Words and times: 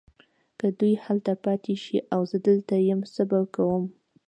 که 0.59 0.67
دوی 0.79 0.93
هلته 1.05 1.33
پاته 1.43 1.75
شي 1.83 1.97
او 2.13 2.21
زه 2.31 2.37
دلته 2.47 2.75
یم 2.89 3.01
څه 3.13 3.23
به 3.29 3.39
کوم؟ 3.53 3.83